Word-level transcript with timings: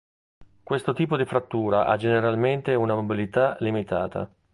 Questo 0.63 0.93
tipo 0.93 1.15
di 1.15 1.25
frattura 1.27 1.85
ha 1.85 1.95
generalmente 1.95 2.73
una 2.73 2.95
mobilità 2.95 3.55
limitata. 3.59 4.27